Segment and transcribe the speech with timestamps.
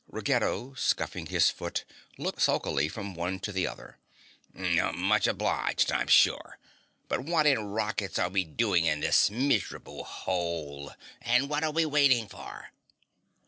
[0.11, 1.83] Ruggedo scuffing his foot,
[2.17, 3.99] looked sulkily from one to the other.
[4.51, 6.57] "Much obliged, I'm sure.
[7.07, 11.85] But what in rockets are we doing in this miserable hole and what are we
[11.85, 12.71] waiting for?"